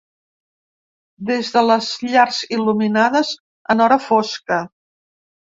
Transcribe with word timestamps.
Des 1.27 1.51
de 1.57 1.63
les 1.67 1.89
llars 2.07 2.41
il·luminades 2.57 3.35
en 3.75 3.85
hora 3.87 4.03
fosca. 4.07 4.59